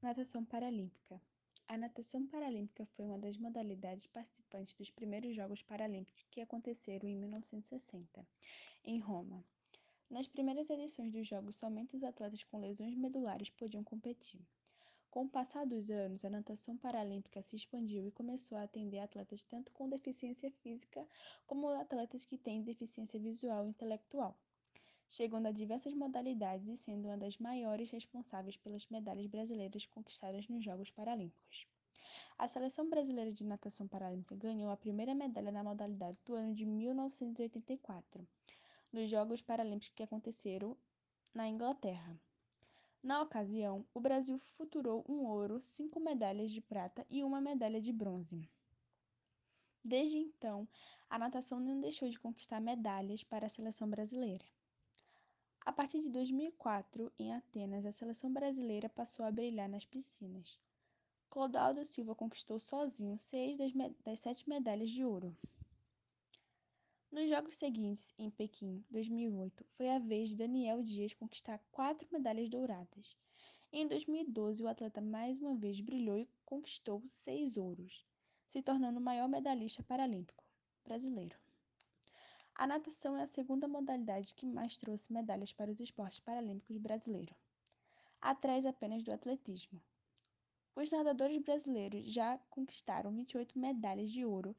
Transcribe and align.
Natação 0.00 0.44
Paralímpica. 0.44 1.20
A 1.66 1.76
natação 1.76 2.24
paralímpica 2.24 2.86
foi 2.86 3.04
uma 3.04 3.18
das 3.18 3.36
modalidades 3.36 4.06
participantes 4.06 4.72
dos 4.74 4.90
primeiros 4.90 5.34
Jogos 5.34 5.60
Paralímpicos 5.60 6.24
que 6.30 6.40
aconteceram 6.40 7.08
em 7.08 7.16
1960, 7.16 8.24
em 8.84 9.00
Roma. 9.00 9.44
Nas 10.08 10.28
primeiras 10.28 10.70
edições 10.70 11.12
dos 11.12 11.26
Jogos, 11.26 11.56
somente 11.56 11.96
os 11.96 12.04
atletas 12.04 12.44
com 12.44 12.60
lesões 12.60 12.94
medulares 12.94 13.50
podiam 13.50 13.82
competir. 13.82 14.40
Com 15.10 15.24
o 15.24 15.28
passar 15.28 15.66
dos 15.66 15.90
anos, 15.90 16.24
a 16.24 16.30
natação 16.30 16.76
paralímpica 16.76 17.42
se 17.42 17.56
expandiu 17.56 18.06
e 18.06 18.12
começou 18.12 18.56
a 18.56 18.62
atender 18.62 19.00
atletas 19.00 19.42
tanto 19.42 19.72
com 19.72 19.88
deficiência 19.88 20.48
física 20.62 21.04
como 21.44 21.68
atletas 21.70 22.24
que 22.24 22.38
têm 22.38 22.62
deficiência 22.62 23.18
visual 23.18 23.66
e 23.66 23.70
intelectual 23.70 24.38
chegando 25.08 25.46
a 25.46 25.50
diversas 25.50 25.94
modalidades 25.94 26.68
e 26.68 26.76
sendo 26.76 27.08
uma 27.08 27.16
das 27.16 27.38
maiores 27.38 27.90
responsáveis 27.90 28.56
pelas 28.56 28.86
medalhas 28.88 29.26
brasileiras 29.26 29.86
conquistadas 29.86 30.46
nos 30.48 30.64
Jogos 30.64 30.90
Paralímpicos. 30.90 31.66
A 32.38 32.46
seleção 32.46 32.88
brasileira 32.88 33.32
de 33.32 33.42
natação 33.42 33.88
paralímpica 33.88 34.36
ganhou 34.36 34.70
a 34.70 34.76
primeira 34.76 35.14
medalha 35.14 35.50
na 35.50 35.64
modalidade 35.64 36.18
do 36.24 36.34
ano 36.34 36.54
de 36.54 36.64
1984, 36.64 38.26
nos 38.92 39.10
Jogos 39.10 39.42
Paralímpicos 39.42 39.94
que 39.94 40.02
aconteceram 40.02 40.76
na 41.34 41.48
Inglaterra. 41.48 42.16
Na 43.02 43.22
ocasião, 43.22 43.84
o 43.94 44.00
Brasil 44.00 44.38
futurou 44.56 45.04
um 45.08 45.24
ouro, 45.26 45.60
cinco 45.64 45.98
medalhas 45.98 46.50
de 46.50 46.60
prata 46.60 47.06
e 47.08 47.24
uma 47.24 47.40
medalha 47.40 47.80
de 47.80 47.92
bronze. 47.92 48.48
Desde 49.84 50.18
então, 50.18 50.68
a 51.08 51.18
natação 51.18 51.58
não 51.58 51.80
deixou 51.80 52.08
de 52.08 52.18
conquistar 52.18 52.60
medalhas 52.60 53.24
para 53.24 53.46
a 53.46 53.48
seleção 53.48 53.88
brasileira. 53.88 54.44
A 55.68 55.72
partir 55.72 56.00
de 56.00 56.08
2004, 56.08 57.12
em 57.18 57.34
Atenas, 57.34 57.84
a 57.84 57.92
seleção 57.92 58.32
brasileira 58.32 58.88
passou 58.88 59.22
a 59.26 59.30
brilhar 59.30 59.68
nas 59.68 59.84
piscinas. 59.84 60.58
Clodoaldo 61.28 61.84
Silva 61.84 62.14
conquistou 62.14 62.58
sozinho 62.58 63.18
seis 63.18 63.58
das, 63.58 63.70
das 64.02 64.18
sete 64.18 64.48
medalhas 64.48 64.88
de 64.88 65.04
ouro. 65.04 65.36
Nos 67.12 67.28
jogos 67.28 67.52
seguintes, 67.52 68.06
em 68.18 68.30
Pequim, 68.30 68.82
2008, 68.88 69.62
foi 69.76 69.90
a 69.90 69.98
vez 69.98 70.30
de 70.30 70.36
Daniel 70.36 70.82
Dias 70.82 71.12
conquistar 71.12 71.60
quatro 71.70 72.08
medalhas 72.10 72.48
douradas. 72.48 73.14
Em 73.70 73.86
2012, 73.86 74.62
o 74.62 74.68
atleta 74.68 75.02
mais 75.02 75.42
uma 75.42 75.54
vez 75.54 75.82
brilhou 75.82 76.16
e 76.16 76.26
conquistou 76.46 77.02
seis 77.06 77.58
ouros, 77.58 78.06
se 78.46 78.62
tornando 78.62 78.98
o 78.98 79.02
maior 79.02 79.28
medalhista 79.28 79.82
paralímpico 79.82 80.42
brasileiro. 80.82 81.36
A 82.58 82.66
natação 82.66 83.16
é 83.16 83.22
a 83.22 83.26
segunda 83.28 83.68
modalidade 83.68 84.34
que 84.34 84.44
mais 84.44 84.76
trouxe 84.76 85.12
medalhas 85.12 85.52
para 85.52 85.70
os 85.70 85.78
esportes 85.78 86.18
paralímpicos 86.18 86.76
brasileiros, 86.76 87.36
atrás 88.20 88.66
apenas 88.66 89.04
do 89.04 89.12
atletismo. 89.12 89.80
Os 90.74 90.90
nadadores 90.90 91.40
brasileiros 91.40 92.12
já 92.12 92.36
conquistaram 92.50 93.12
28 93.12 93.56
medalhas 93.56 94.10
de 94.10 94.24
ouro, 94.24 94.56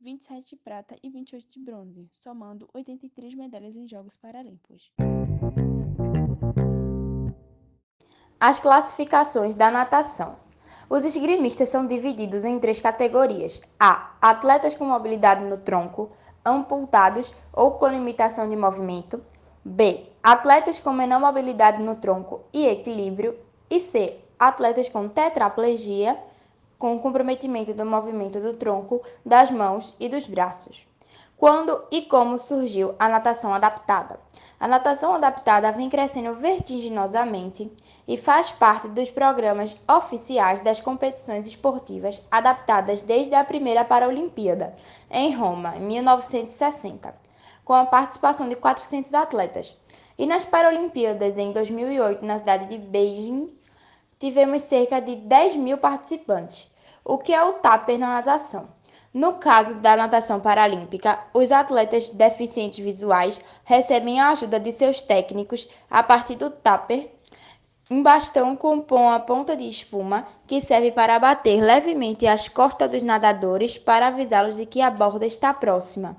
27 0.00 0.48
de 0.48 0.56
prata 0.56 0.96
e 1.02 1.10
28 1.10 1.46
de 1.46 1.60
bronze, 1.60 2.10
somando 2.14 2.70
83 2.72 3.34
medalhas 3.34 3.76
em 3.76 3.86
Jogos 3.86 4.16
Paralímpicos. 4.16 4.90
As 8.40 8.60
classificações 8.60 9.54
da 9.54 9.70
natação. 9.70 10.40
Os 10.88 11.04
esgrimistas 11.04 11.68
são 11.68 11.86
divididos 11.86 12.46
em 12.46 12.58
três 12.58 12.80
categorias: 12.80 13.60
A. 13.78 14.16
Atletas 14.22 14.74
com 14.74 14.86
mobilidade 14.86 15.44
no 15.44 15.58
tronco, 15.58 16.16
amputados 16.44 17.32
ou 17.52 17.72
com 17.72 17.88
limitação 17.88 18.48
de 18.48 18.56
movimento. 18.56 19.22
B. 19.64 20.06
Atletas 20.22 20.80
com 20.80 20.92
menor 20.92 21.20
mobilidade 21.20 21.82
no 21.82 21.96
tronco 21.96 22.42
e 22.52 22.66
equilíbrio. 22.66 23.38
E 23.70 23.80
C. 23.80 24.18
Atletas 24.38 24.88
com 24.88 25.08
tetraplegia, 25.08 26.18
com 26.78 26.98
comprometimento 26.98 27.72
do 27.72 27.86
movimento 27.86 28.40
do 28.40 28.54
tronco, 28.54 29.00
das 29.24 29.50
mãos 29.50 29.94
e 30.00 30.08
dos 30.08 30.26
braços. 30.26 30.86
Quando 31.42 31.82
e 31.90 32.02
como 32.02 32.38
surgiu 32.38 32.94
a 33.00 33.08
natação 33.08 33.52
adaptada? 33.52 34.20
A 34.60 34.68
natação 34.68 35.12
adaptada 35.12 35.72
vem 35.72 35.90
crescendo 35.90 36.36
vertiginosamente 36.36 37.68
e 38.06 38.16
faz 38.16 38.52
parte 38.52 38.86
dos 38.86 39.10
programas 39.10 39.76
oficiais 39.90 40.60
das 40.60 40.80
competições 40.80 41.44
esportivas 41.44 42.22
adaptadas 42.30 43.02
desde 43.02 43.34
a 43.34 43.42
primeira 43.42 43.84
Paralimpíada, 43.84 44.76
em 45.10 45.34
Roma, 45.34 45.74
em 45.76 45.80
1960, 45.80 47.12
com 47.64 47.72
a 47.72 47.86
participação 47.86 48.48
de 48.48 48.54
400 48.54 49.12
atletas. 49.12 49.76
E 50.16 50.26
nas 50.26 50.44
Paralimpíadas 50.44 51.38
em 51.38 51.50
2008, 51.50 52.24
na 52.24 52.38
cidade 52.38 52.66
de 52.66 52.78
Beijing, 52.78 53.52
tivemos 54.16 54.62
cerca 54.62 55.00
de 55.00 55.16
10 55.16 55.56
mil 55.56 55.78
participantes, 55.78 56.70
o 57.04 57.18
que 57.18 57.34
é 57.34 57.42
o 57.42 57.54
TAPER 57.54 57.98
na 57.98 58.10
natação. 58.10 58.68
No 59.14 59.34
caso 59.34 59.74
da 59.74 59.94
natação 59.94 60.40
paralímpica, 60.40 61.18
os 61.34 61.52
atletas 61.52 62.08
deficientes 62.08 62.82
visuais 62.82 63.38
recebem 63.62 64.18
a 64.18 64.30
ajuda 64.30 64.58
de 64.58 64.72
seus 64.72 65.02
técnicos 65.02 65.68
a 65.90 66.02
partir 66.02 66.34
do 66.34 66.48
tupper. 66.48 67.10
Um 67.90 68.02
bastão 68.02 68.56
compõe 68.56 69.14
a 69.14 69.20
ponta 69.20 69.54
de 69.54 69.68
espuma 69.68 70.26
que 70.46 70.62
serve 70.62 70.90
para 70.92 71.18
bater 71.18 71.60
levemente 71.60 72.26
as 72.26 72.48
costas 72.48 72.88
dos 72.88 73.02
nadadores 73.02 73.76
para 73.76 74.06
avisá-los 74.06 74.56
de 74.56 74.64
que 74.64 74.80
a 74.80 74.90
borda 74.90 75.26
está 75.26 75.52
próxima. 75.52 76.16